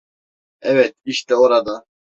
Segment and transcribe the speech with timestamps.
[0.61, 1.85] Evet, işte orada.